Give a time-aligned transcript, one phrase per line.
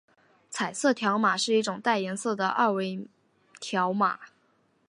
[0.49, 3.07] 彩色条码是一种带颜色的二维
[3.59, 4.19] 条码。